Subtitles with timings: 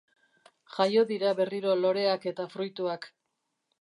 [0.77, 3.07] Jaio dira berriro loreak eta fruituak.